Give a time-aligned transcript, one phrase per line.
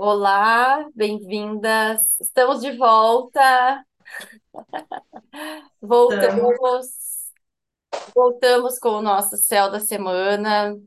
[0.00, 2.20] Olá, bem-vindas.
[2.20, 3.84] Estamos de volta.
[5.82, 6.86] Voltamos,
[8.14, 10.78] voltamos com o nosso céu da semana.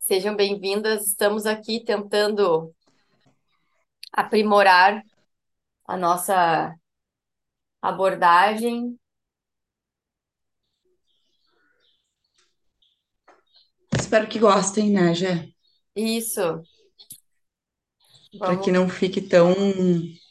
[0.00, 1.06] Sejam bem-vindas.
[1.06, 2.74] Estamos aqui tentando
[4.12, 5.02] aprimorar
[5.86, 6.76] a nossa
[7.80, 9.00] abordagem.
[13.98, 15.48] espero que gostem, né, Jé?
[15.96, 16.62] Isso.
[18.38, 19.54] Para que não fique tão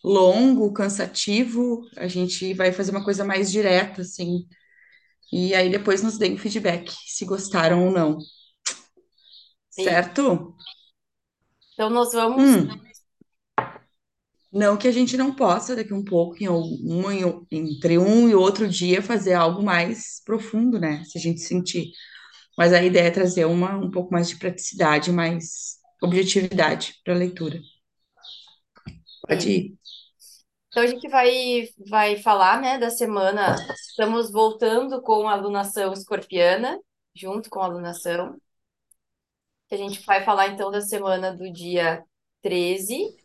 [0.04, 4.48] longo, cansativo, a gente vai fazer uma coisa mais direta, assim.
[5.34, 8.20] E aí depois nos deem feedback, se gostaram ou não,
[9.78, 10.56] e- certo?
[11.74, 12.58] Então, nós vamos.
[12.60, 12.82] Hum,
[14.52, 17.10] não que a gente não possa, daqui um pouco, em algum,
[17.52, 21.04] entre um e outro dia, fazer algo mais profundo, né?
[21.06, 21.92] Se a gente sentir.
[22.58, 27.18] Mas a ideia é trazer uma, um pouco mais de praticidade, mais objetividade para a
[27.18, 27.62] leitura.
[29.28, 29.78] Pode e- ir.
[30.68, 33.56] Então, a gente vai, vai falar, né, da semana.
[33.90, 36.80] Estamos voltando com a alunação escorpiana,
[37.14, 38.38] junto com a alunação.
[39.70, 42.04] a gente vai falar então da semana do dia
[42.42, 43.16] 13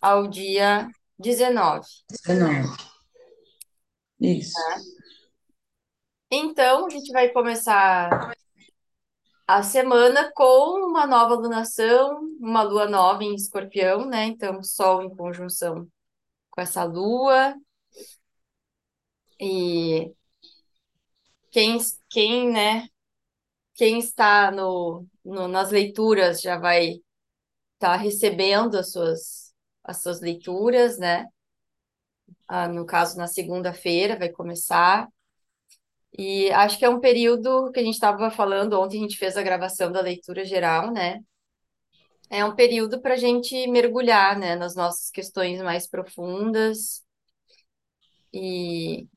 [0.00, 1.86] ao dia 19.
[2.26, 2.68] 19.
[4.20, 4.54] Isso.
[6.30, 8.34] Então, a gente vai começar
[9.46, 14.26] a semana com uma nova lunação, uma lua nova em Escorpião, né?
[14.26, 15.88] Então, Sol em conjunção
[16.50, 17.54] com essa lua.
[19.38, 20.14] E
[21.50, 21.78] quem,
[22.10, 22.88] quem, né?
[23.74, 27.02] Quem está no, no- nas leituras já vai
[27.74, 31.28] estar recebendo as suas, as suas leituras, né?
[32.48, 35.08] Ah, no caso, na segunda-feira vai começar.
[36.16, 39.36] E acho que é um período que a gente estava falando, ontem a gente fez
[39.36, 41.20] a gravação da leitura geral, né?
[42.30, 47.02] É um período para a gente mergulhar, né, nas nossas questões mais profundas
[48.32, 49.08] e,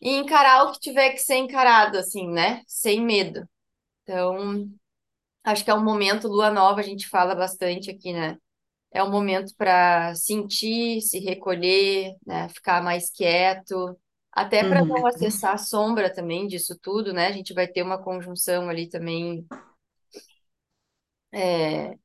[0.00, 2.62] e encarar o que tiver que ser encarado, assim, né?
[2.66, 3.48] Sem medo.
[4.02, 4.68] Então,
[5.44, 8.38] acho que é um momento, lua nova, a gente fala bastante aqui, né?
[8.92, 12.48] É um momento para sentir, se recolher, né?
[12.50, 13.98] Ficar mais quieto,
[14.34, 14.88] até para Uhum.
[14.88, 17.28] não acessar a sombra também disso tudo, né?
[17.28, 19.46] A gente vai ter uma conjunção ali também
[21.32, 21.96] é,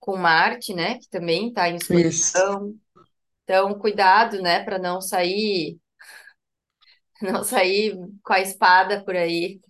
[0.00, 0.98] com Marte, né?
[0.98, 1.78] Que também está em.
[1.80, 2.74] Escorpião.
[3.44, 4.62] Então, cuidado, né?
[4.64, 5.78] Para não sair,
[7.22, 9.60] não sair com a espada por aí.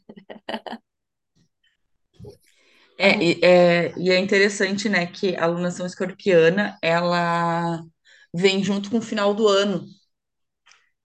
[2.98, 7.80] É, e é, e é interessante, né, que a alunação escorpiana, ela
[8.32, 9.84] vem junto com o final do ano,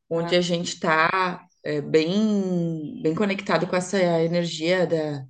[0.09, 1.45] onde a gente está
[1.89, 5.25] bem, bem conectado com essa energia da,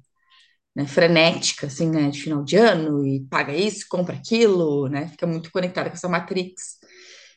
[0.75, 5.27] né, frenética, assim, né, de final de ano, e paga isso, compra aquilo, né, fica
[5.27, 6.77] muito conectada com essa matrix.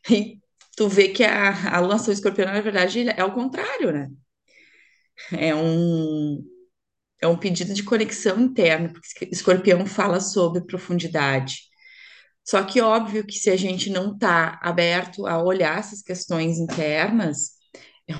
[0.10, 0.40] E
[0.76, 4.10] tu vê que a, a alunação escorpiana, na verdade, é o contrário, né?
[5.32, 6.44] É um,
[7.20, 11.71] é um pedido de conexão interna, porque escorpião fala sobre profundidade.
[12.44, 17.52] Só que óbvio que se a gente não está aberto a olhar essas questões internas,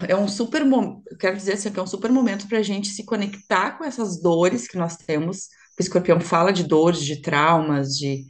[0.09, 2.88] é um super momento, quero dizer assim, que é um super momento para a gente
[2.88, 5.49] se conectar com essas dores que nós temos.
[5.78, 8.25] O escorpião fala de dores, de traumas, de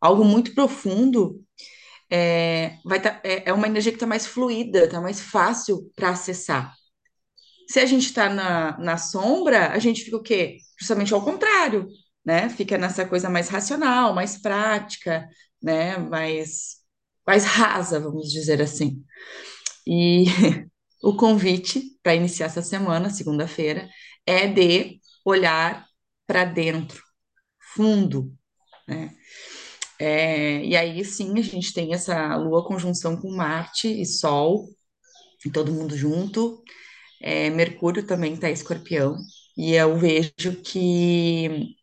[0.00, 1.40] algo muito profundo.
[2.10, 6.10] É, vai tá, é, é uma energia que está mais fluida, está mais fácil para
[6.10, 6.74] acessar.
[7.68, 10.58] Se a gente está na, na sombra, a gente fica o quê?
[10.78, 11.88] Justamente ao contrário,
[12.26, 12.48] né?
[12.50, 15.28] Fica nessa coisa mais racional, mais prática,
[15.62, 15.96] né?
[15.98, 16.78] Mais,
[17.26, 19.04] mais rasa, vamos dizer assim.
[19.86, 20.24] E
[21.02, 23.88] o convite para iniciar essa semana, segunda-feira,
[24.26, 25.86] é de olhar
[26.26, 27.02] para dentro,
[27.74, 28.32] fundo,
[28.88, 29.14] né?
[30.00, 34.68] É, e aí sim a gente tem essa lua conjunção com Marte e Sol,
[35.52, 36.62] todo mundo junto.
[37.20, 39.16] É, Mercúrio também está escorpião,
[39.56, 41.75] e eu vejo que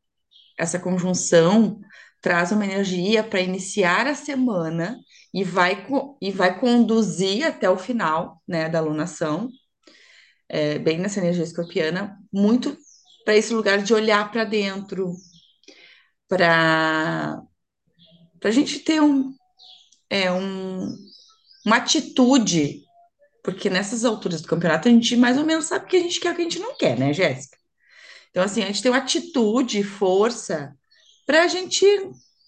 [0.63, 1.79] essa conjunção
[2.21, 4.97] traz uma energia para iniciar a semana
[5.33, 5.85] e vai,
[6.21, 9.49] e vai conduzir até o final, né, da alunação,
[10.47, 12.77] é, bem nessa energia escorpiana, muito
[13.25, 15.13] para esse lugar de olhar para dentro,
[16.27, 17.41] para
[18.39, 19.33] para a gente ter um,
[20.09, 20.93] é, um,
[21.65, 22.83] uma atitude,
[23.41, 26.19] porque nessas alturas do campeonato a gente mais ou menos sabe o que a gente
[26.19, 27.57] quer e o que a gente não quer, né, Jéssica?
[28.33, 30.75] Então, assim, a gente tem uma atitude, força,
[31.25, 31.85] para a gente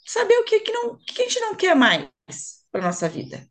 [0.05, 2.09] saber o que, que, não, que a gente não quer mais
[2.71, 3.47] para nossa vida,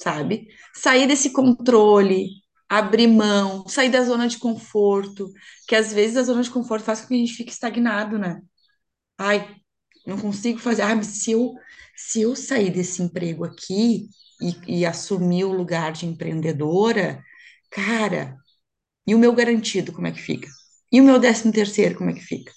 [0.00, 0.48] sabe?
[0.74, 2.28] Sair desse controle,
[2.68, 5.30] abrir mão, sair da zona de conforto,
[5.68, 8.40] que às vezes a zona de conforto faz com que a gente fique estagnado, né?
[9.18, 9.56] ai,
[10.06, 10.82] não consigo fazer.
[10.82, 11.54] Ah, se eu,
[11.96, 14.08] se eu sair desse emprego aqui
[14.40, 17.22] e, e assumir o lugar de empreendedora,
[17.70, 18.36] cara,
[19.06, 20.48] e o meu garantido, como é que fica?
[20.92, 22.52] E o meu décimo terceiro, como é que fica?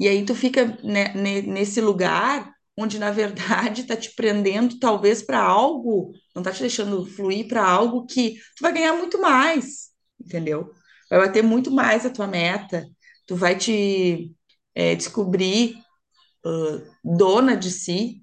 [0.00, 5.22] E aí tu fica né, ne- nesse lugar onde, na verdade, tá te prendendo talvez
[5.22, 9.90] para algo, não tá te deixando fluir para algo que tu vai ganhar muito mais,
[10.20, 10.72] entendeu?
[11.10, 12.86] Vai bater muito mais a tua meta,
[13.26, 14.32] tu vai te
[14.74, 15.76] é, descobrir
[17.04, 18.22] dona de si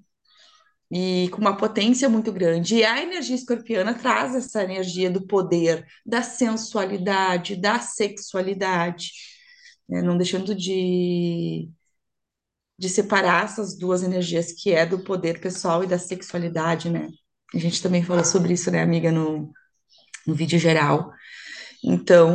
[0.92, 2.76] e com uma potência muito grande.
[2.76, 9.10] E a energia escorpiana traz essa energia do poder, da sensualidade, da sexualidade,
[9.90, 10.02] né?
[10.02, 11.70] Não deixando de
[12.78, 17.10] de separar essas duas energias, que é do poder pessoal e da sexualidade, né?
[17.54, 19.52] A gente também falou sobre isso, né, amiga, no,
[20.26, 21.12] no vídeo geral.
[21.84, 22.32] Então,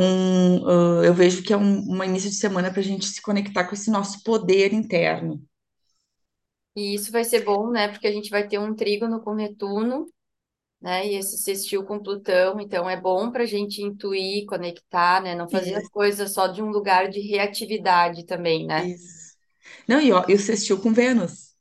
[0.64, 3.64] uh, eu vejo que é um, um início de semana para a gente se conectar
[3.64, 5.42] com esse nosso poder interno.
[6.76, 7.88] E isso vai ser bom, né?
[7.88, 10.06] Porque a gente vai ter um trígono com Netuno,
[10.86, 11.04] né?
[11.08, 15.34] E esse sextil com Plutão, então é bom para a gente intuir, conectar, né?
[15.34, 18.92] Não fazer as coisas só de um lugar de reatividade também, né?
[18.92, 19.34] isso.
[19.88, 21.54] Não, e ó, eu sextil com Vênus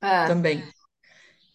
[0.00, 0.62] Ah, também.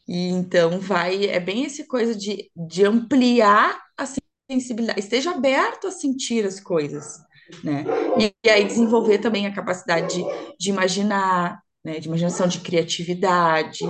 [0.08, 4.06] E então vai, é bem essa coisa de, de ampliar a
[4.52, 7.20] sensibilidade, esteja aberto a sentir as coisas,
[7.64, 7.86] né?
[8.20, 10.24] E, e aí desenvolver também a capacidade de,
[10.60, 12.00] de imaginar, né?
[12.00, 13.86] De imaginação, de criatividade,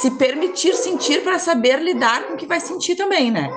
[0.00, 3.48] se permitir sentir para saber lidar com o que vai sentir também, né?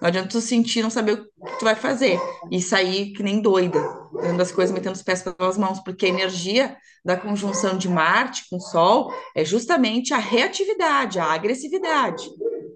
[0.00, 2.18] Não adianta tu sentir, não saber o que tu vai fazer
[2.50, 3.80] e sair que nem doida,
[4.12, 8.44] fazendo as coisas, metendo os pés pelas mãos, porque a energia da conjunção de Marte
[8.50, 12.24] com Sol é justamente a reatividade, a agressividade.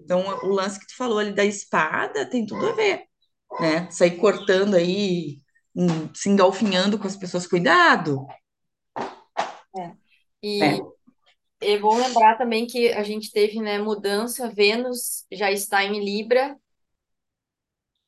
[0.03, 3.03] Então, o lance que tu falou ali da espada tem tudo a ver,
[3.59, 3.87] né?
[3.91, 5.39] Sair cortando aí,
[5.75, 8.25] hum, se engalfinhando com as pessoas, cuidado,
[9.77, 9.91] é.
[10.41, 10.79] E né?
[11.61, 16.57] É bom lembrar também que a gente teve, né, mudança, Vênus já está em Libra,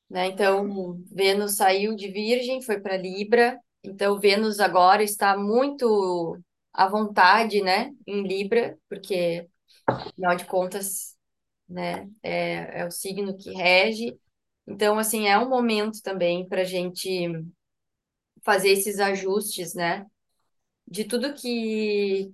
[0.09, 0.27] né?
[0.27, 3.59] Então, Vênus saiu de Virgem, foi para Libra.
[3.83, 6.37] Então, Vênus agora está muito
[6.73, 9.47] à vontade, né, em Libra, porque,
[9.87, 11.17] afinal de contas,
[11.69, 14.19] né, é, é o signo que rege.
[14.67, 17.29] Então, assim, é um momento também para a gente
[18.43, 20.05] fazer esses ajustes, né,
[20.87, 22.31] de tudo que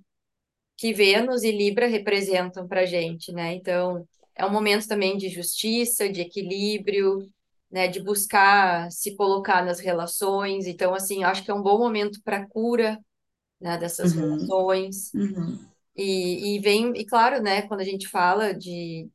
[0.78, 3.54] que Vênus e Libra representam para a gente, né?
[3.54, 7.30] Então, é um momento também de justiça, de equilíbrio,
[7.72, 7.88] né?
[7.88, 10.66] De buscar se colocar nas relações.
[10.68, 12.98] Então, assim, acho que é um bom momento para cura,
[13.60, 13.78] né?
[13.78, 15.14] Dessas Uhum, relações.
[15.14, 15.68] uhum.
[15.96, 17.62] E, e vem, e claro, né?
[17.62, 19.10] Quando a gente fala de,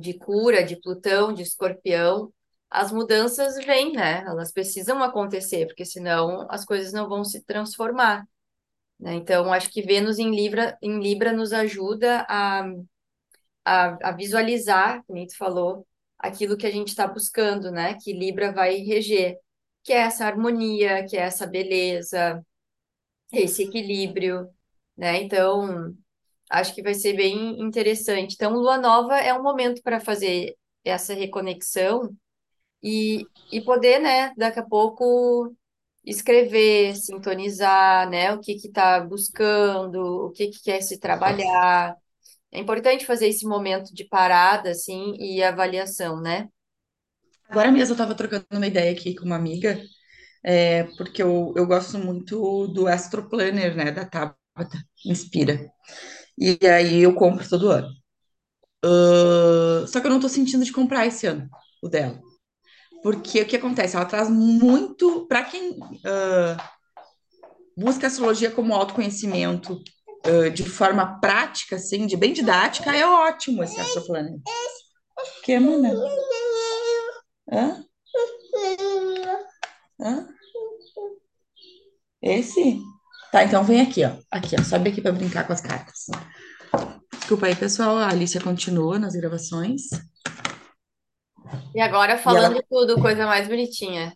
[0.00, 2.32] de cura, de Plutão, de Escorpião,
[2.70, 4.24] as mudanças vêm, né?
[4.26, 8.26] Elas precisam acontecer, porque senão as coisas não vão se transformar
[8.98, 9.14] né?
[9.14, 12.64] Então, acho que Vênus em Libra, em Libra nos ajuda a,
[13.64, 15.86] a, a visualizar, como tu falou,
[16.18, 17.94] aquilo que a gente está buscando, né?
[18.02, 19.38] Que Libra vai reger,
[19.82, 22.44] que é essa harmonia, que é essa beleza,
[23.32, 24.48] esse equilíbrio,
[24.96, 25.22] né?
[25.22, 25.94] Então,
[26.50, 28.34] acho que vai ser bem interessante.
[28.34, 32.14] Então, Lua Nova é um momento para fazer essa reconexão
[32.82, 35.54] e, e poder, né, daqui a pouco
[36.04, 41.96] escrever, sintonizar, né, o que que está buscando, o que que quer se trabalhar.
[42.52, 46.48] É importante fazer esse momento de parada, assim, e avaliação, né?
[47.48, 49.80] Agora mesmo eu estava trocando uma ideia aqui com uma amiga,
[50.44, 55.70] é, porque eu, eu gosto muito do Astro Planner, né, da Tabata Inspira.
[56.38, 57.88] E aí eu compro todo ano.
[58.84, 61.48] Ah, só que eu não tô sentindo de comprar esse ano
[61.82, 62.20] o dela.
[63.04, 63.96] Porque o que acontece?
[63.96, 65.26] Ela traz muito.
[65.26, 66.56] Para quem ah,
[67.76, 69.78] busca astrologia como autoconhecimento
[70.24, 74.38] ah, de forma prática, assim, de bem didática, é ótimo esse Astro Planner.
[75.42, 75.92] Que, mana?
[77.52, 77.84] Hã?
[80.00, 80.26] Hã?
[82.22, 82.80] Esse?
[83.30, 84.16] Tá, então vem aqui, ó.
[84.30, 84.62] Aqui, ó.
[84.62, 86.06] Sobe aqui para brincar com as cartas.
[87.12, 87.98] Desculpa aí, pessoal.
[87.98, 89.90] A Alicia continua nas gravações.
[91.74, 94.12] E agora E ela falando tudo, coisa mais bonitinha.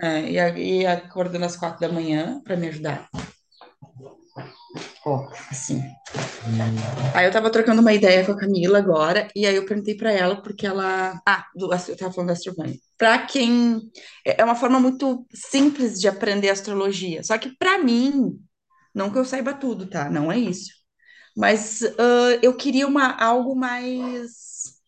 [0.00, 3.08] é, e, a- e acordando às quatro da manhã para me ajudar.
[5.04, 5.82] Ó, assim.
[7.14, 10.10] Aí eu tava trocando uma ideia com a Camila agora, e aí eu perguntei pra
[10.12, 11.20] ela, porque ela.
[11.26, 12.76] Ah, do, eu tava falando da Astrovânia.
[12.96, 13.80] Pra quem.
[14.26, 17.22] É é uma forma muito simples de aprender astrologia.
[17.22, 18.38] Só que pra mim,
[18.94, 20.10] não que eu saiba tudo, tá?
[20.10, 20.70] Não é isso.
[21.36, 24.80] Mas ah, eu queria uma, algo mais.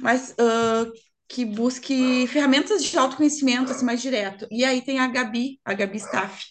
[0.00, 0.86] Mais ah,
[1.28, 4.46] que busque ferramentas de autoconhecimento assim, mais direto.
[4.50, 6.44] E aí tem a Gabi, a Gabi Staff.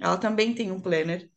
[0.00, 1.30] Ela também tem um planner,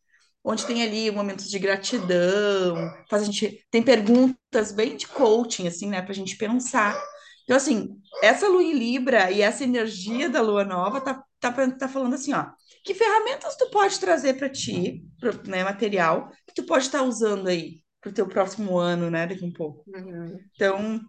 [0.44, 2.76] onde tem ali momentos de gratidão,
[3.10, 7.00] faz a gente tem perguntas bem de coaching, assim, né, para a gente pensar.
[7.44, 7.90] Então, assim,
[8.22, 12.34] essa lua em Libra e essa energia da lua nova tá, tá, tá falando assim,
[12.34, 12.48] ó,
[12.84, 17.04] que ferramentas tu pode trazer para ti, pro, né, material, que tu pode estar tá
[17.04, 19.84] usando aí para o teu próximo ano, né, daqui um pouco.
[19.88, 20.40] Uhum.
[20.56, 21.02] Então,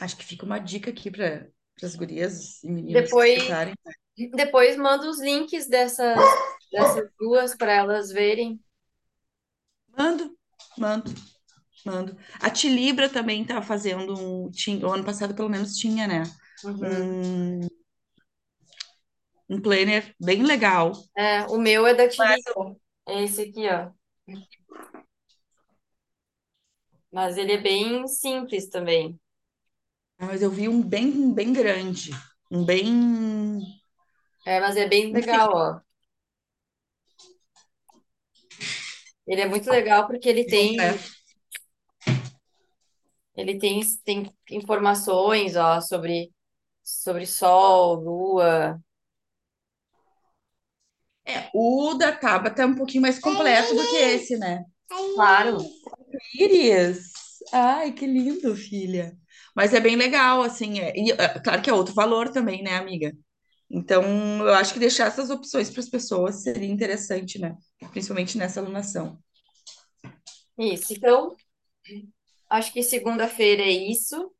[0.00, 1.46] acho que fica uma dica aqui para
[1.82, 3.74] as gurias e meninas Depois, escutarem.
[4.34, 6.18] depois manda os links dessas,
[6.70, 8.60] dessas duas para elas verem.
[9.96, 10.36] Mando,
[10.76, 11.14] mando,
[11.84, 12.16] mando.
[12.40, 14.50] A Tilibra também tá fazendo um.
[14.50, 16.22] Tinha, o ano passado, pelo menos, tinha, né?
[16.64, 17.60] Uhum.
[17.60, 17.68] Um,
[19.48, 20.92] um planner bem legal.
[21.16, 22.76] É, o meu é da Tilibra.
[23.06, 23.90] É esse aqui, ó.
[27.12, 29.18] Mas ele é bem simples também.
[30.18, 32.10] Mas eu vi um bem, bem grande.
[32.50, 33.60] Um bem.
[34.46, 35.80] É, mas é bem legal, ó.
[39.26, 40.76] Ele é muito legal porque ele tem.
[43.36, 46.32] Ele tem, tem informações, ó, sobre,
[46.82, 48.80] sobre Sol, Lua.
[51.26, 54.62] É, o da Tabata é um pouquinho mais completo do que esse, né?
[54.86, 55.58] Claro.
[56.38, 57.12] Iris!
[57.52, 59.16] Ai, que lindo, filha.
[59.54, 60.80] Mas é bem legal, assim.
[60.80, 63.12] É, e, é, claro que é outro valor também, né, amiga?
[63.70, 64.04] Então,
[64.46, 67.56] eu acho que deixar essas opções para as pessoas seria interessante, né?
[67.92, 69.18] Principalmente nessa alunação.
[70.58, 70.92] Isso.
[70.92, 71.34] Então,
[72.48, 74.30] acho que segunda-feira é isso.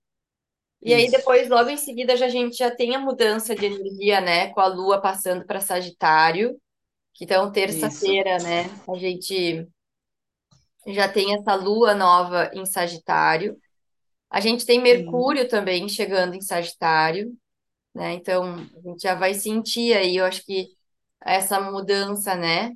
[0.84, 1.16] E aí, Isso.
[1.16, 4.48] depois, logo em seguida, já, a gente já tem a mudança de energia, né?
[4.52, 6.60] Com a Lua passando para Sagitário.
[7.14, 8.64] Que então, terça-feira, né?
[8.86, 9.66] A gente
[10.88, 13.58] já tem essa Lua nova em Sagitário.
[14.34, 17.38] A gente tem Mercúrio também chegando em Sagitário,
[17.94, 18.14] né?
[18.14, 20.70] Então, a gente já vai sentir aí, eu acho que
[21.24, 22.72] essa mudança, né?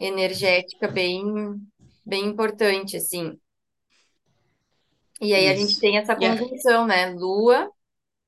[0.00, 1.22] Energética bem,
[2.02, 3.38] bem importante, assim.
[5.20, 7.10] E aí a gente tem essa conjunção, né?
[7.10, 7.70] Lua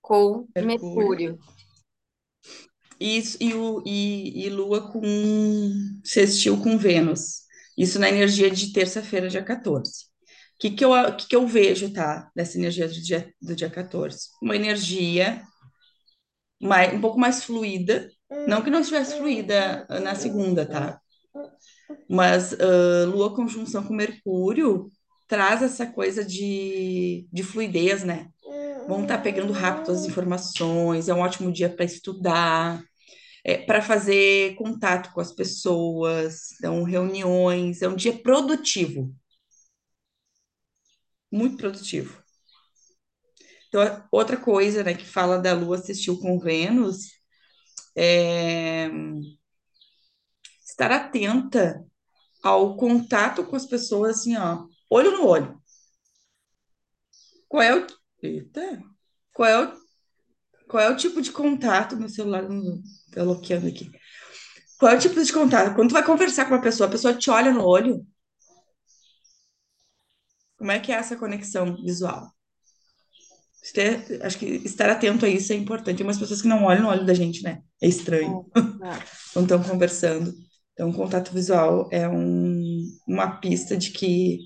[0.02, 0.66] com Mercúrio.
[0.66, 1.38] Mercúrio.
[3.00, 5.00] Isso, e, o, e, e Lua com
[6.04, 7.46] sextil com Vênus.
[7.78, 10.14] Isso na energia de terça-feira, dia 14.
[10.58, 12.30] Que, que, eu, que, que eu vejo, tá?
[12.34, 14.30] Dessa energia do dia, do dia 14?
[14.42, 15.42] Uma energia
[16.60, 18.10] mais, um pouco mais fluida.
[18.48, 21.00] Não que não estivesse fluida na segunda, tá?
[22.08, 24.90] Mas ah, Lua conjunção com Mercúrio
[25.28, 28.28] traz essa coisa de, de fluidez, né?
[28.88, 32.80] Vão estar pegando rápido as informações, é um ótimo dia para estudar,
[33.44, 39.12] é, para fazer contato com as pessoas, então reuniões, é um dia produtivo.
[41.36, 42.22] Muito produtivo.
[43.68, 47.10] Então, outra coisa, né, que fala da Lua assistiu com Vênus,
[47.94, 48.88] é
[50.66, 51.84] estar atenta
[52.42, 55.60] ao contato com as pessoas, assim, ó, olho no olho.
[57.48, 57.86] Qual é o.
[58.22, 58.82] Eita!
[59.34, 59.72] Qual é o,
[60.68, 61.96] qual é o tipo de contato?
[61.96, 63.90] Meu celular não tá bloqueando aqui.
[64.78, 65.74] Qual é o tipo de contato?
[65.74, 68.06] Quando tu vai conversar com uma pessoa, a pessoa te olha no olho.
[70.56, 72.30] Como é que é essa conexão visual?
[73.74, 75.96] Ter, acho que estar atento a isso é importante.
[75.96, 77.62] Tem umas pessoas que não olham no olho da gente, né?
[77.82, 78.46] É estranho.
[78.56, 78.62] É.
[79.34, 80.32] Quando estão conversando.
[80.72, 84.38] Então, contato visual é um, uma pista de que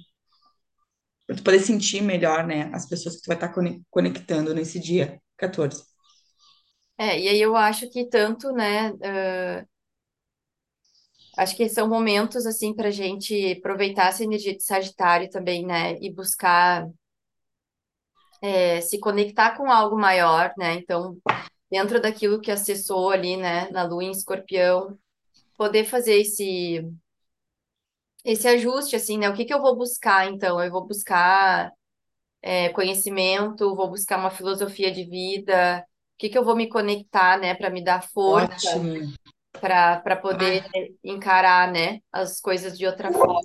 [1.30, 3.54] para tu poder sentir melhor, né, as pessoas que tu vai estar
[3.88, 5.80] conectando nesse dia 14.
[6.98, 8.92] É, e aí eu acho que tanto, né?
[9.02, 9.64] ah,
[11.36, 15.96] acho que são momentos, assim, para gente aproveitar essa energia de Sagitário também, né?
[16.00, 16.88] E buscar
[18.42, 20.74] é, se conectar com algo maior, né?
[20.74, 21.16] Então,
[21.70, 24.98] dentro daquilo que acessou ali, né, na Lua em Escorpião,
[25.56, 26.84] poder fazer esse
[28.24, 29.28] esse ajuste, assim, né?
[29.30, 30.62] O que que eu vou buscar, então?
[30.62, 31.72] Eu vou buscar
[32.42, 35.84] é, conhecimento, vou buscar uma filosofia de vida,
[36.14, 39.12] o que que eu vou me conectar, né, para me dar força Ótimo.
[39.52, 40.64] Para poder
[41.04, 43.40] encarar, né, as coisas de outra forma.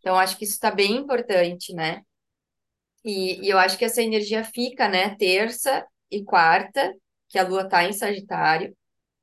[0.00, 2.02] Então, acho que isso está bem importante, né?
[3.04, 6.94] E, e eu acho que essa energia fica, né, terça e quarta,
[7.28, 8.74] que a Lua tá em Sagitário,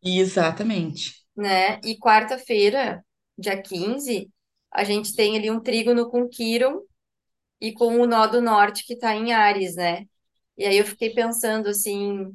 [0.02, 1.14] Exatamente.
[1.36, 1.80] né?
[1.84, 3.04] E quarta-feira,
[3.38, 4.30] dia 15,
[4.72, 6.82] a gente tem ali um trígono com Quirón
[7.62, 10.06] e com o nó do norte que tá em Áries, né?
[10.58, 12.32] E aí eu fiquei pensando assim,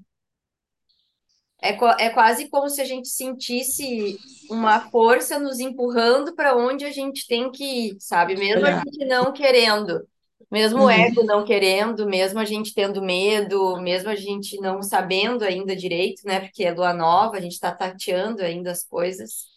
[1.63, 1.71] é,
[2.07, 7.27] é quase como se a gente sentisse uma força nos empurrando para onde a gente
[7.27, 8.37] tem que ir, sabe?
[8.37, 8.73] Mesmo a Olhar.
[8.73, 10.07] gente não querendo.
[10.51, 11.27] Mesmo o ego Uhum.
[11.27, 16.41] não querendo, mesmo a gente tendo medo, mesmo a gente não sabendo ainda direito, né?
[16.41, 19.49] Porque é lua nova, a gente tá tateando ainda as coisas.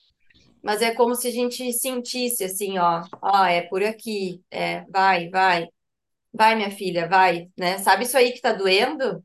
[0.64, 5.30] Mas é como se a gente sentisse assim, ó, ó, é por aqui, é, vai,
[5.30, 5.68] vai,
[6.34, 7.78] vai, minha filha, vai, né?
[7.80, 9.24] Sabe isso aí que tá doendo?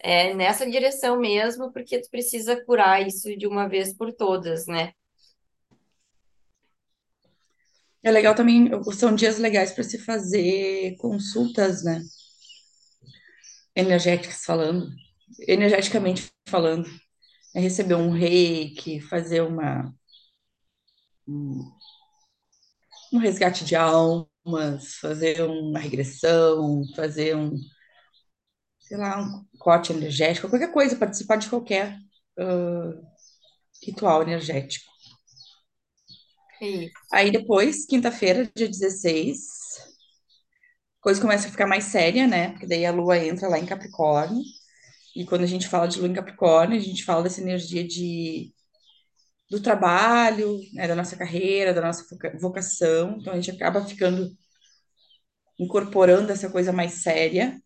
[0.00, 4.92] É nessa direção mesmo, porque tu precisa curar isso de uma vez por todas, né?
[8.02, 12.00] É legal também, são dias legais para se fazer consultas, né?
[13.74, 14.88] Energéticas falando,
[15.46, 16.88] energeticamente falando.
[17.54, 19.92] É receber um reiki, fazer uma,
[21.26, 27.54] um, resgate de almas, fazer uma regressão, fazer um,
[28.88, 31.98] sei lá, um corte energético, qualquer coisa, participar de qualquer
[32.38, 32.92] ah,
[33.84, 34.86] ritual energético.
[36.60, 37.08] Isso.
[37.12, 39.38] Aí depois, quinta-feira, dia 16,
[41.00, 42.50] a coisa começa a ficar mais séria, né?
[42.50, 44.42] Porque daí a lua entra lá em Capricórnio.
[45.16, 48.52] E quando a gente fala de lua em Capricórnio, a gente fala dessa energia de,
[49.50, 50.88] do trabalho, né?
[50.88, 53.18] Da nossa carreira, da nossa voca- vocação.
[53.20, 54.30] Então a gente acaba ficando
[55.58, 57.60] incorporando essa coisa mais séria.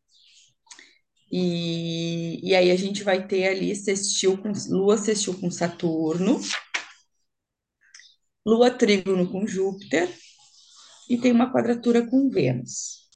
[1.33, 6.39] E, e aí a gente vai ter ali sextil com Lua sextil com Saturno,
[8.45, 10.15] Lua trígono com Júpiter
[11.09, 13.09] e tem uma quadratura com Vênus.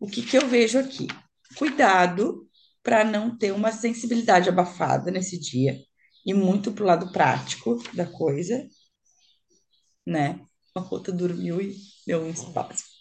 [0.00, 1.06] O que que eu vejo aqui?
[1.58, 2.48] Cuidado
[2.82, 5.78] para não ter uma sensibilidade abafada nesse dia
[6.24, 8.66] e muito pro lado prático da coisa,
[10.06, 10.40] né?
[10.74, 12.93] Uma rota dormiu e deu um espaço.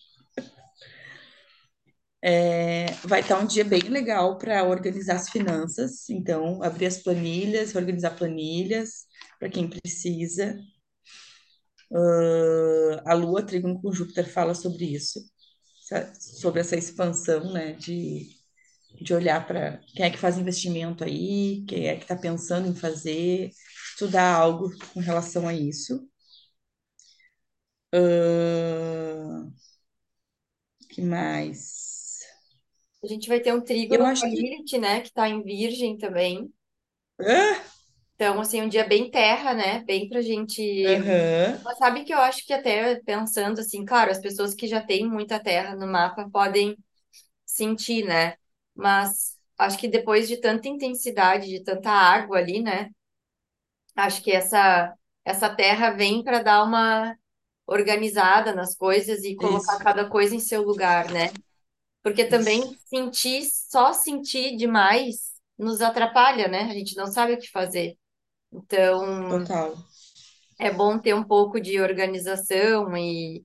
[2.24, 7.76] É, vai estar um dia bem legal para organizar as finanças, então abrir as planilhas,
[7.76, 9.06] organizar planilhas
[9.40, 10.58] para quem precisa.
[11.92, 15.20] Uh, a Lua Trígono com Júpiter fala sobre isso,
[16.20, 18.30] sobre essa expansão, né, de,
[19.02, 22.76] de olhar para quem é que faz investimento aí, quem é que está pensando em
[22.76, 23.52] fazer,
[23.94, 26.08] estudar algo com relação a isso.
[27.94, 29.54] Uh,
[30.90, 31.93] que mais?
[33.04, 34.36] A gente vai ter um Eu trígono com acho a que.
[34.36, 35.02] Lilith, né?
[35.02, 36.52] Que tá em Virgem também.
[37.20, 37.64] Ah,
[38.16, 39.84] Então, assim, um dia bem terra, né?
[39.84, 40.62] Bem pra gente.
[40.92, 44.82] Aham, Mas sabe que eu acho que até pensando assim, claro, as pessoas que já
[44.82, 46.78] têm muita terra no mapa podem
[47.46, 48.36] sentir, né?
[48.76, 52.90] Mas acho que depois de tanta intensidade, de tanta água ali, né?
[53.96, 54.94] Acho que essa
[55.26, 57.16] essa terra vem para dar uma
[57.68, 61.32] organizada nas coisas e colocar isso, cada coisa em seu lugar, né?
[62.04, 66.64] Porque isso, também sentir, só sentir demais nos atrapalha, né?
[66.64, 67.98] A gente não sabe o que fazer.
[68.52, 69.76] Então, total.
[70.60, 73.44] é bom ter um pouco de organização e,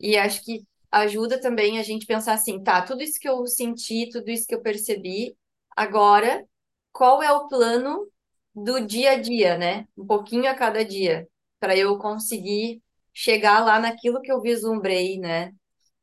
[0.00, 4.08] e acho que ajuda também a gente pensar assim, tá, tudo isso que eu senti,
[4.10, 5.36] tudo isso que eu percebi,
[5.76, 6.46] agora,
[6.92, 8.06] qual é o plano
[8.54, 9.86] do dia a dia, né?
[9.96, 11.28] Um pouquinho a cada dia,
[11.60, 12.82] para eu conseguir
[13.14, 15.52] chegar lá naquilo que eu vislumbrei, né?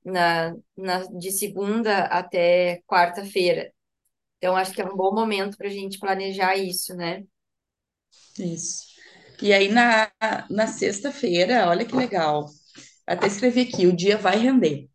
[0.09, 3.71] Na, na, de segunda até quarta-feira.
[4.37, 7.23] Então, acho que é um bom momento para a gente planejar isso, né?
[8.39, 8.83] Isso.
[9.41, 10.11] E aí, na,
[10.49, 12.47] na sexta-feira, olha que legal.
[13.05, 14.89] Até escrevi aqui: o dia vai render,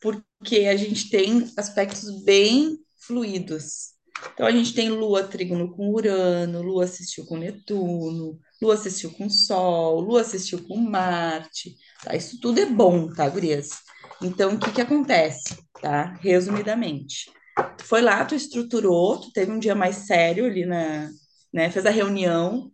[0.00, 3.94] porque a gente tem aspectos bem fluidos.
[4.32, 9.28] Então, a gente tem Lua trígono com Urano, Lua assistiu com Netuno, Lua assistiu com
[9.28, 11.76] Sol, Lua assistiu com Marte.
[12.02, 12.16] Tá?
[12.16, 13.70] Isso tudo é bom, tá, gurias?
[14.22, 16.14] Então, o que que acontece, tá?
[16.20, 17.30] Resumidamente.
[17.78, 21.08] Tu foi lá, tu estruturou, tu teve um dia mais sério ali na,
[21.52, 21.70] né?
[21.70, 22.70] Fez a reunião,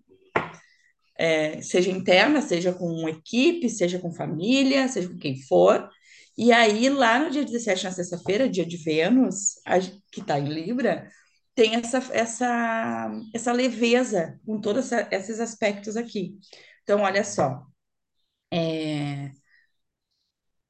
[1.62, 5.88] seja interna, seja com equipe, seja com família, seja com quem for.
[6.36, 9.78] E aí, lá no dia 17, na sexta-feira, dia de Vênus, a-
[10.10, 11.08] que está em Libra,
[11.54, 16.36] tem essa, essa, essa leveza com todos esses aspectos aqui.
[16.82, 17.62] Então, olha só,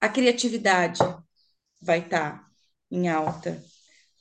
[0.02, 1.00] a criatividade
[1.80, 2.46] vai estar
[2.90, 3.62] em alta,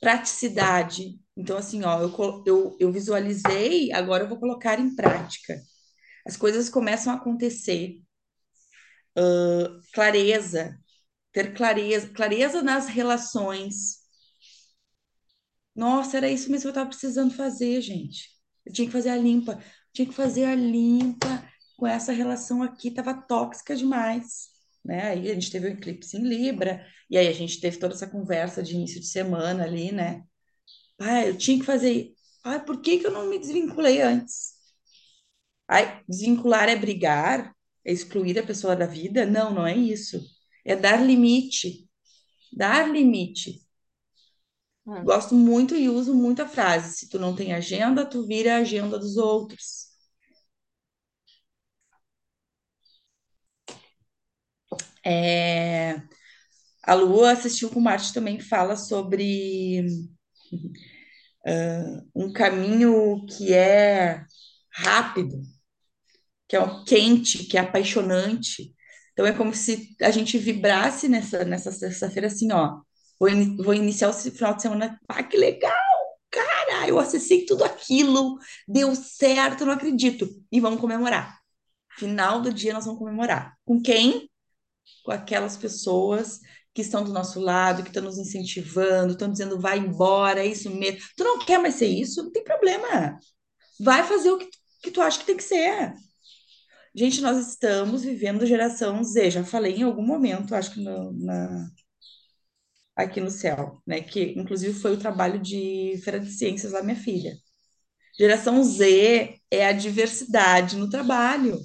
[0.00, 1.20] praticidade.
[1.36, 5.60] Então, assim, ó, eu, eu, eu visualizei, agora eu vou colocar em prática.
[6.26, 8.00] As coisas começam a acontecer.
[9.94, 10.78] Clareza,
[11.32, 13.98] ter clareza, clareza nas relações.
[15.74, 18.30] Nossa, era isso mesmo que eu estava precisando fazer, gente.
[18.64, 21.44] Eu tinha que fazer a limpa, eu tinha que fazer a limpa
[21.76, 24.51] com essa relação aqui, tava tóxica demais,
[24.84, 25.10] né?
[25.10, 28.06] Aí a gente teve o eclipse em Libra, e aí a gente teve toda essa
[28.08, 30.24] conversa de início de semana ali, né?
[31.00, 32.14] Ah, eu tinha que fazer.
[32.44, 34.54] Ah, por que que eu não me desvinculei antes?
[35.68, 37.52] Ai, desvincular é brigar?
[37.84, 39.26] É excluir a pessoa da vida?
[39.26, 40.20] Não, não é isso.
[40.64, 41.88] É dar limite
[42.52, 43.62] dar limite.
[44.86, 48.54] Hum, Gosto muito e uso muito a frase: se tu não tem agenda, tu vira
[48.56, 49.91] a agenda dos outros.
[55.04, 56.00] É,
[56.84, 59.84] A Lua assistiu com Marte também fala sobre
[62.14, 64.24] um caminho que é
[64.72, 65.42] rápido,
[66.48, 68.74] que é um quente, que é apaixonante.
[69.12, 72.80] Então é como se a gente vibrasse nessa, nessa sexta-feira assim, ó.
[73.18, 74.98] Vou, ini- vou iniciar o final de semana.
[75.08, 75.72] Ah, que legal!
[76.30, 78.38] Cara, eu acessei tudo aquilo,
[78.68, 80.28] deu certo, não acredito.
[80.52, 81.38] E vamos comemorar.
[81.98, 83.54] Final do dia nós vamos comemorar.
[83.66, 84.30] Com quem?
[85.04, 86.40] Com aquelas pessoas
[86.74, 90.70] que estão do nosso lado, que estão nos incentivando, estão dizendo vai embora, é isso
[90.70, 91.00] mesmo.
[91.16, 92.22] Tu não quer mais ser isso?
[92.22, 93.18] Não tem problema.
[93.80, 94.48] Vai fazer o que,
[94.82, 95.94] que tu acha que tem que ser.
[96.94, 101.68] Gente, nós estamos vivendo geração Z, já falei em algum momento, acho que no- na-
[102.96, 104.00] aqui no céu, né?
[104.02, 107.34] Que inclusive foi o trabalho de Feira de Ciências lá, minha filha.
[108.18, 111.58] Geração Z é a diversidade no trabalho.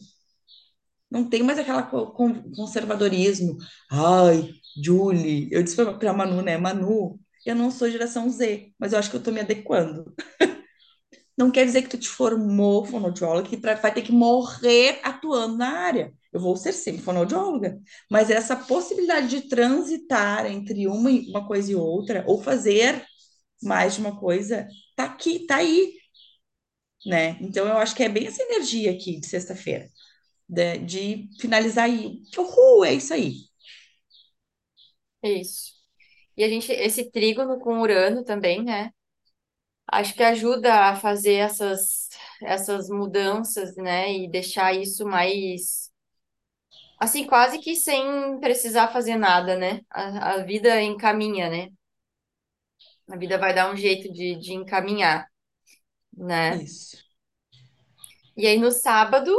[1.10, 3.58] Não tem mais con- conservadorismo.
[3.92, 4.52] Ai,
[4.84, 6.58] Julie, eu disse para a Manu, né?
[6.58, 10.14] Manu, eu não sou geração Z, mas eu acho que eu estou me adequando.
[11.38, 15.70] Não quer dizer que tu te formou fonoaudióloga pra- vai ter que morrer atuando na
[15.70, 16.14] área.
[16.34, 21.72] Eu vou ser sempre fonoaudióloga, mas essa possibilidade de transitar entre uma, e- uma coisa
[21.72, 23.06] e outra, ou fazer
[23.64, 25.94] mais de uma coisa, tá aqui, tá aí,
[27.06, 27.38] né?
[27.42, 29.88] Então eu acho que é bem essa energia aqui de sexta-feira,
[30.50, 32.22] de, de finalizar aí.
[32.38, 33.48] Uhul, é isso aí.
[35.24, 35.74] isso.
[36.38, 38.92] E a gente, esse trígono com Urano também, né?
[39.88, 42.10] Acho que ajuda a fazer essas,
[42.44, 44.12] essas mudanças, né?
[44.14, 45.92] E deixar isso mais,
[47.00, 49.82] assim, quase que sem precisar fazer nada, né?
[49.90, 51.70] A, a vida encaminha, né?
[53.10, 55.28] A vida vai dar um jeito de, de encaminhar,
[56.18, 56.64] né?
[56.64, 56.98] Isso.
[58.36, 59.32] E aí no sábado,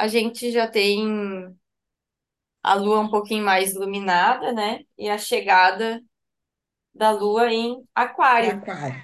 [0.00, 1.54] a gente já tem
[2.62, 4.80] a lua um pouquinho mais iluminada, né?
[4.96, 6.02] E a chegada
[6.94, 8.52] da lua em Aquário.
[8.52, 9.02] aquário.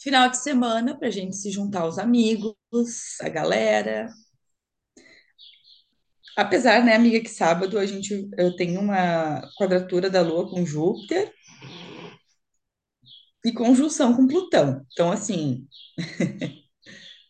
[0.00, 2.56] Final de semana para a gente se juntar aos amigos,
[3.20, 4.08] a galera,
[6.34, 11.34] Apesar, né, amiga, que sábado a gente eu tenho uma quadratura da Lua com Júpiter
[13.44, 14.86] e conjunção com Plutão.
[14.92, 15.66] Então, assim,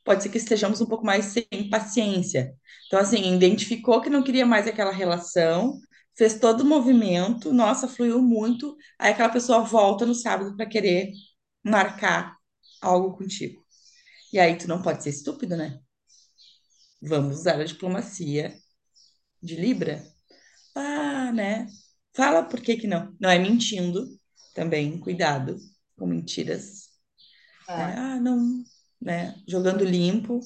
[0.08, 2.54] pode ser que estejamos um pouco mais sem paciência.
[2.86, 5.78] Então, assim, identificou que não queria mais aquela relação,
[6.16, 8.76] fez todo o movimento, nossa, fluiu muito.
[8.98, 11.12] Aí aquela pessoa volta no sábado para querer
[11.64, 12.36] marcar
[12.82, 13.62] algo contigo.
[14.32, 15.80] E aí tu não pode ser estúpido, né?
[17.02, 18.54] Vamos usar a diplomacia
[19.42, 20.04] de Libra
[20.74, 21.66] Ah, né?
[22.14, 23.14] Fala por que que não.
[23.20, 24.06] Não é mentindo
[24.54, 25.58] também, cuidado
[25.98, 26.88] com mentiras?
[27.66, 28.64] Ah, Ah, não,
[29.00, 29.34] né?
[29.46, 30.40] Jogando limpo.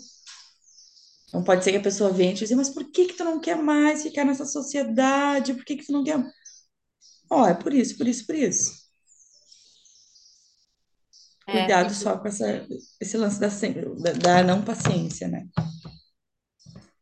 [1.33, 3.25] Não pode ser que a pessoa venha e te dizer, mas por que que tu
[3.25, 5.55] não quer mais ficar nessa sociedade?
[5.55, 6.23] Por que que tu não quer?
[7.31, 8.83] Ó, é por isso, por isso, por isso.
[11.47, 12.67] é, Cuidado e, só com essa,
[13.01, 15.47] esse lance da, da, da não paciência, né?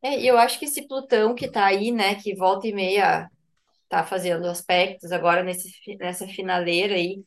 [0.02, 3.28] é, eu acho que esse Plutão que tá aí, né, que volta e meia
[3.88, 7.24] tá fazendo aspectos agora nesse, nessa finaleira aí,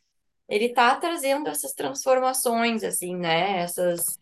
[0.56, 4.20] ele tá trazendo essas transformações, assim, né, essas...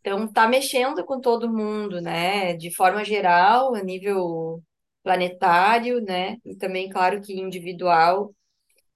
[0.00, 4.62] Então, tá mexendo com todo mundo, né, de forma geral, a nível
[5.02, 8.34] planetário, né, e também, claro que individual.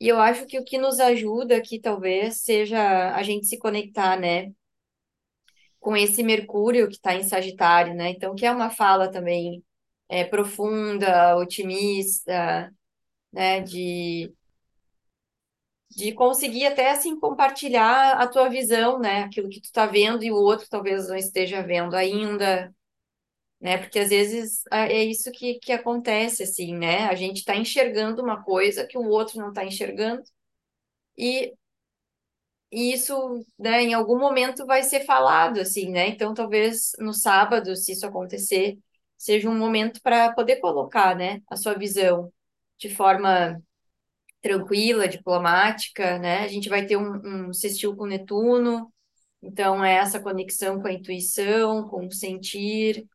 [0.01, 4.19] E eu acho que o que nos ajuda aqui, talvez, seja a gente se conectar,
[4.19, 4.53] né,
[5.81, 8.09] com esse Mercúrio que está em Sagitário, né?
[8.11, 9.63] Então, que é uma fala também
[10.09, 12.73] é, profunda, otimista,
[13.33, 13.61] né?
[13.61, 14.33] De,
[15.97, 19.25] de conseguir até, assim, compartilhar a tua visão, né?
[19.25, 22.75] Aquilo que tu tá vendo e o outro talvez não esteja vendo ainda,
[23.61, 23.79] né?
[23.79, 27.07] Porque às vezes é é isso que, que acontece, assim, né?
[27.07, 30.23] A gente está enxergando uma coisa que o outro não está enxergando
[31.19, 31.55] e
[32.73, 36.09] E isso, né, em algum momento vai ser falado, assim, né?
[36.09, 38.79] Então, talvez no sábado, se isso acontecer,
[39.17, 42.33] seja um momento para poder colocar, né, a sua visão
[42.79, 43.63] de forma
[44.45, 46.41] tranquila, diplomática, né?
[46.45, 48.93] A gente vai ter um, um sextil com Netuno,
[49.43, 53.07] então é essa conexão com a intuição, com o sentir,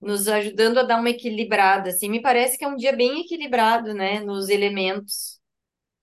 [0.00, 2.08] nos ajudando a dar uma equilibrada, assim.
[2.08, 5.40] Me parece que é um dia bem equilibrado, né, nos elementos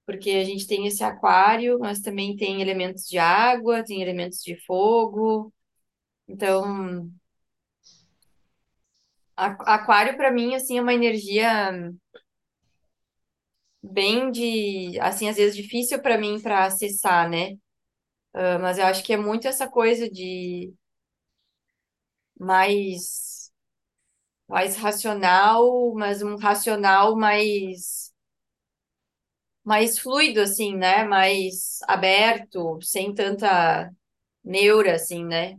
[0.05, 4.57] porque a gente tem esse aquário, mas também tem elementos de água, tem elementos de
[4.65, 5.53] fogo.
[6.27, 7.09] Então,
[9.35, 11.71] aquário para mim assim é uma energia
[13.83, 17.57] bem de, assim, às vezes difícil para mim para acessar, né?
[18.33, 20.73] Ah, mas eu acho que é muito essa coisa de
[22.39, 23.51] mais,
[24.47, 28.13] mais racional, mas um racional mais,
[29.63, 31.03] mais fluido, assim, né?
[31.03, 33.91] Mais aberto, sem tanta
[34.43, 35.57] neura, assim, né?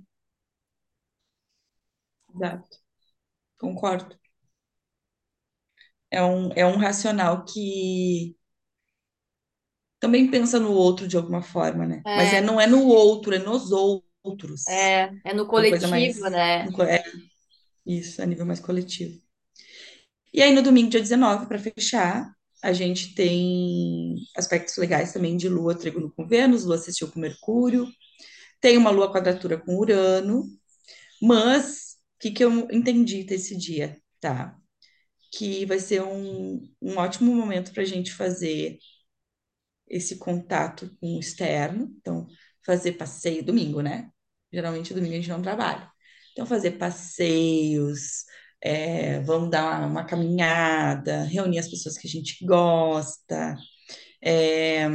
[2.34, 2.78] Exato,
[3.58, 4.18] concordo.
[6.12, 8.36] É um, é um racional que
[10.00, 12.04] também pensa no outro de alguma forma, né?
[12.14, 14.64] Mas é, É, não é no outro, é nos outros.
[14.68, 16.20] é, é no coletivo, mais.
[16.30, 16.68] né?
[16.88, 17.02] É
[17.86, 19.20] isso, a nível mais coletivo.
[20.32, 25.48] E aí, no domingo, dia 19, para fechar, a gente tem aspectos legais também de
[25.48, 27.86] Lua, Trígono com Vênus, Lua assistiu com Mercúrio,
[28.60, 30.44] tem uma Lua quadratura com Urano,
[31.22, 34.58] mas o que, que eu entendi desse dia, tá?
[35.32, 38.78] Que vai ser um, um ótimo momento para a gente fazer
[39.88, 41.94] esse contato com o externo.
[42.00, 42.26] Então,
[42.64, 44.10] fazer passeio domingo, né?
[44.52, 45.90] Geralmente domingo a gente não trabalha.
[46.32, 48.24] Então, fazer passeios,
[48.60, 53.56] é, vamos dar uma, uma caminhada, reunir as pessoas que a gente gosta.
[54.22, 54.86] É,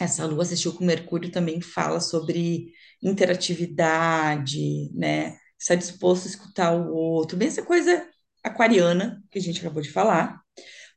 [0.00, 2.72] essa lua assistiu com Mercúrio também fala sobre
[3.02, 5.36] interatividade, né?
[5.58, 8.06] Estar disposto a escutar o outro, bem essa coisa
[8.46, 10.40] aquariana que a gente acabou de falar.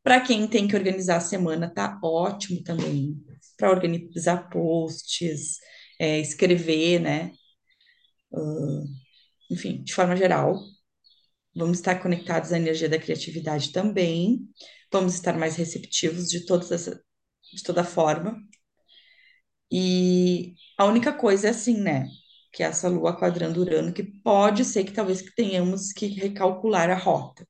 [0.04, 3.16] Para quem tem que organizar a semana, tá ótimo também.
[3.58, 5.58] Para organizar posts,
[6.00, 7.32] é, escrever, né?
[8.32, 8.84] Uh,
[9.52, 10.58] enfim, de forma geral.
[11.56, 14.48] Vamos estar conectados à energia da criatividade também.
[14.92, 16.86] Vamos estar mais receptivos de, todas
[17.54, 18.38] de toda forma.
[19.72, 22.08] E a única coisa é assim, né?
[22.60, 26.90] Que é essa lua quadrando Urano, que pode ser que talvez que tenhamos que recalcular
[26.90, 27.48] a rota.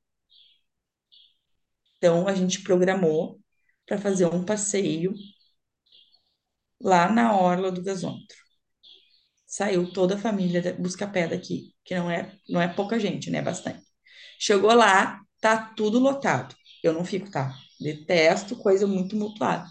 [1.96, 3.40] Então, a gente programou
[3.84, 5.12] para fazer um passeio
[6.80, 8.36] lá na orla do gasômetro.
[9.46, 13.42] Saiu toda a família da Buscapé daqui, que não é, não é pouca gente, né?
[13.42, 13.82] Bastante.
[14.38, 16.54] Chegou lá, tá tudo lotado.
[16.84, 17.52] Eu não fico, tá?
[17.80, 19.66] Detesto coisa muito mutuada.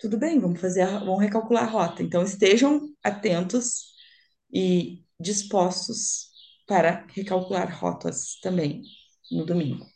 [0.00, 2.02] Tudo bem, vamos fazer, a, vamos recalcular a rota.
[2.02, 3.87] Então estejam atentos
[4.52, 6.28] e dispostos
[6.66, 8.82] para recalcular rotas também
[9.30, 9.86] no domingo.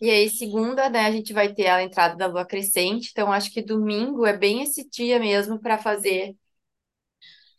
[0.00, 3.52] E aí, segunda, né, a gente vai ter a entrada da lua crescente, então acho
[3.52, 6.36] que domingo é bem esse dia mesmo para fazer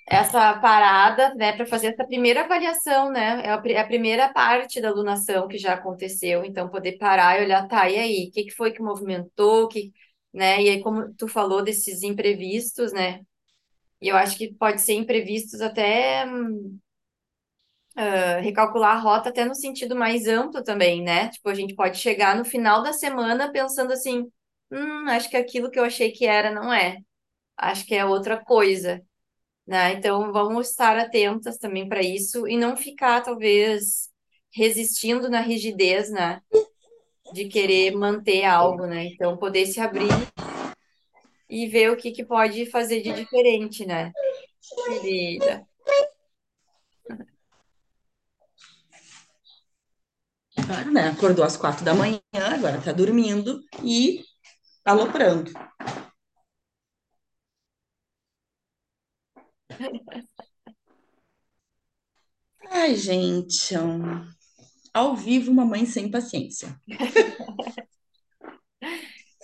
[0.07, 3.41] essa parada, né, para fazer essa primeira avaliação, né?
[3.45, 7.67] É a, é primeira parte da alunação que já aconteceu, então poder parar e olhar,
[7.67, 9.91] tá, e aí, o que que foi que movimentou, que,
[10.33, 10.61] né?
[10.63, 13.21] E aí, como tu falou desses imprevistos, né?
[14.01, 16.25] E eu acho que pode ser imprevistos até
[17.95, 21.29] ah, recalcular a rota até no sentido mais amplo também, né?
[21.29, 24.25] Tipo, a gente pode chegar no final da semana pensando assim,
[24.71, 26.97] hum, acho que aquilo que eu achei que era não é.
[27.57, 29.01] Acho que é outra coisa,
[29.67, 29.93] né?
[29.93, 34.09] Então vamos estar atentas também para isso e não ficar, talvez,
[34.53, 36.41] resistindo na rigidez, né?
[37.33, 39.05] De querer manter algo, né?
[39.07, 40.09] Então poder se abrir
[41.49, 44.11] e ver o que que pode fazer de diferente, né?
[44.85, 45.67] Querida.
[50.65, 51.09] Claro, né?
[51.09, 54.21] Acordou às quatro da manhã, agora tá dormindo e
[54.85, 55.51] aloprando.
[62.71, 64.25] Ai, gente, um,
[64.93, 66.79] ao vivo, uma mãe sem paciência.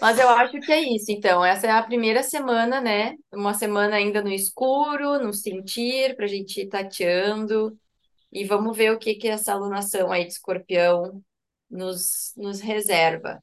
[0.01, 1.43] Mas eu acho que é isso, então.
[1.43, 3.15] Essa é a primeira semana, né?
[3.33, 7.77] Uma semana ainda no escuro, no sentir, para a gente ir tateando.
[8.31, 11.23] E vamos ver o que que essa alunação aí de escorpião
[11.69, 13.41] nos, nos reserva.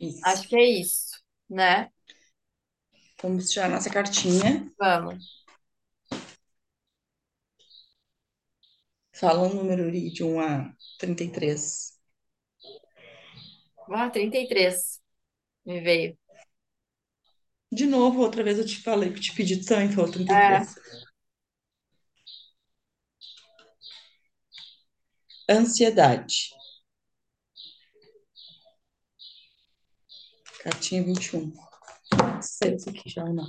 [0.00, 0.20] Isso.
[0.24, 1.88] Acho que é isso, né?
[3.22, 4.68] Vamos tirar nossa cartinha.
[4.76, 5.44] Vamos.
[9.14, 11.91] Fala um número de 1 a 33.
[13.90, 15.00] Ah, 33
[15.64, 16.18] me veio.
[17.70, 20.74] De novo, outra vez eu te falei que te pedi também, falou É, 33.
[25.48, 26.50] Ansiedade.
[30.62, 31.52] Cartinha 21.
[32.12, 33.46] Não sei se aqui já ou não.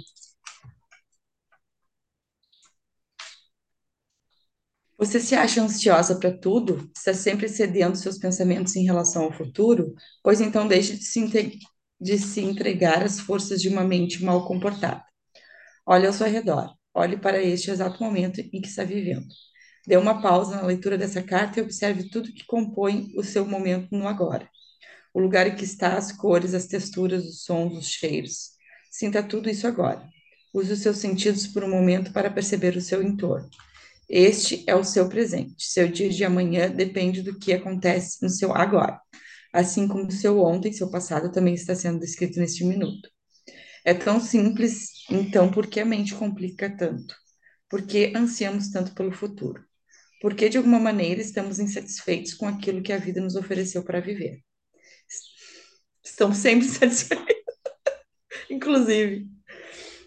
[5.04, 6.90] Você se acha ansiosa para tudo?
[6.96, 9.94] Está sempre cedendo seus pensamentos em relação ao futuro?
[10.24, 11.60] Pois então deixe de se,
[12.00, 15.04] de se entregar às forças de uma mente mal comportada.
[15.86, 16.74] Olhe ao seu redor.
[16.94, 19.28] Olhe para este exato momento em que está vivendo.
[19.86, 23.90] Dê uma pausa na leitura dessa carta e observe tudo que compõe o seu momento
[23.92, 24.50] no agora.
[25.14, 28.52] O lugar em que está, as cores, as texturas, os sons, os cheiros.
[28.90, 30.08] Sinta tudo isso agora.
[30.54, 33.50] Use os seus sentidos por um momento para perceber o seu entorno.
[34.16, 35.56] Este é o seu presente.
[35.58, 39.02] Seu dia de amanhã depende do que acontece no seu agora.
[39.52, 43.10] Assim como seu ontem, seu passado também está sendo descrito neste minuto.
[43.84, 47.16] É tão simples, então por que a mente complica tanto?
[47.68, 49.66] Por que ansiamos tanto pelo futuro?
[50.22, 54.44] Porque de alguma maneira estamos insatisfeitos com aquilo que a vida nos ofereceu para viver.
[56.04, 57.34] Estamos sempre insatisfeitos.
[58.48, 59.28] Inclusive,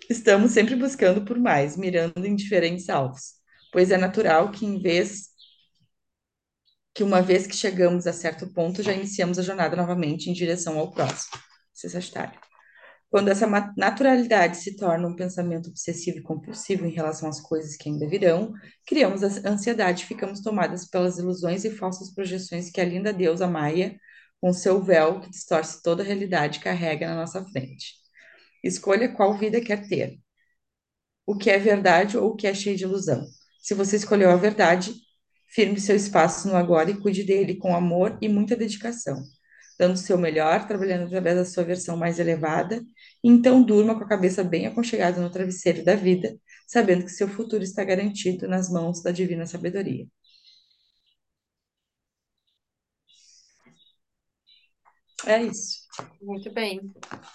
[0.08, 3.35] estamos sempre buscando por mais, mirando em diferentes alvos,
[3.76, 5.28] pois é natural que em vez
[6.94, 10.78] que uma vez que chegamos a certo ponto, já iniciamos a jornada novamente em direção
[10.78, 11.38] ao próximo.
[11.74, 12.40] Você Sagitário.
[13.10, 17.90] Quando essa naturalidade se torna um pensamento obsessivo e compulsivo em relação às coisas que
[17.90, 18.54] ainda virão,
[18.86, 24.00] criamos ansiedade e ficamos tomadas pelas ilusões e falsas projeções que a linda deusa Maia,
[24.40, 27.92] com seu véu que distorce toda a realidade, carrega na nossa frente.
[28.64, 30.18] Escolha qual vida quer ter.
[31.26, 33.22] O que é verdade ou o que é cheio de ilusão.
[33.66, 34.94] Se você escolheu a verdade,
[35.48, 39.20] firme seu espaço no agora e cuide dele com amor e muita dedicação
[39.76, 42.80] dando o seu melhor, trabalhando através da sua versão mais elevada,
[43.22, 47.64] então durma com a cabeça bem aconchegada no travesseiro da vida, sabendo que seu futuro
[47.64, 50.06] está garantido nas mãos da divina sabedoria.
[55.26, 55.80] É isso.
[56.22, 56.80] Muito bem.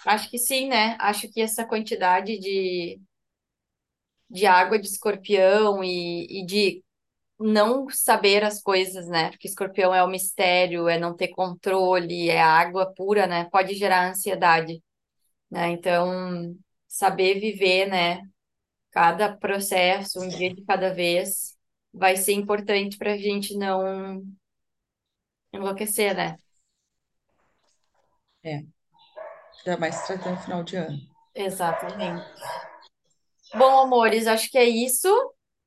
[0.06, 0.96] Acho que sim, né?
[0.98, 2.98] Acho que essa quantidade de,
[4.32, 6.82] de água de escorpião e, e de
[7.38, 9.30] não saber as coisas, né?
[9.30, 13.48] Porque escorpião é o mistério, é não ter controle, é água pura, né?
[13.50, 14.82] Pode gerar ansiedade,
[15.50, 15.70] né?
[15.70, 16.56] Então,
[16.88, 18.22] saber viver, né?
[18.90, 21.56] Cada processo, um dia de cada vez,
[21.92, 24.24] vai ser importante para a gente não
[25.52, 26.36] enlouquecer, né?
[28.42, 28.62] É.
[29.58, 30.98] Ainda mais se tratando final de ano.
[31.34, 32.24] Exatamente.
[33.54, 35.08] Bom, amores, acho que é isso.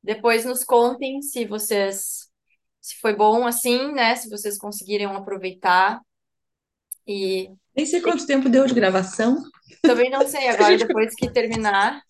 [0.04, 2.26] Depois nos contem se vocês
[2.82, 4.16] se foi bom assim, né?
[4.16, 6.00] Se vocês conseguiram aproveitar.
[7.08, 9.38] E Nem sei quanto tempo deu de gravação.
[9.82, 12.02] também não sei agora, gente- depois que terminar.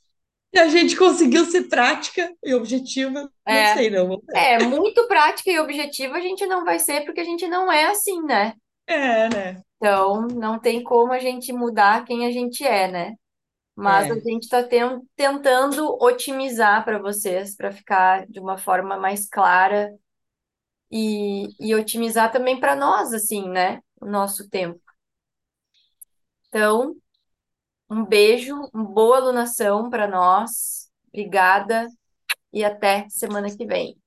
[0.54, 3.30] E a gente conseguiu ser prática e objetiva.
[3.46, 3.68] É.
[3.70, 4.22] Não sei, não.
[4.34, 7.88] É, muito prática e objetiva a gente não vai ser porque a gente não é
[7.88, 8.54] assim, né?
[8.88, 9.62] É, né?
[9.78, 13.14] Então, não tem como a gente mudar quem a gente é, né?
[13.76, 14.12] Mas É.
[14.12, 14.64] a gente está
[15.16, 19.94] tentando otimizar para vocês, para ficar de uma forma mais clara
[20.92, 23.82] e, e otimizar também para nós, assim, né?
[24.02, 24.82] O nosso tempo.
[26.48, 26.96] Então,
[27.90, 30.90] um beijo, uma boa alunação para nós.
[31.10, 31.88] Obrigada
[32.54, 33.98] e até semana que vem.